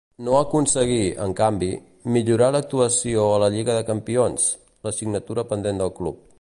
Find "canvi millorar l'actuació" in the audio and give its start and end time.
1.39-3.27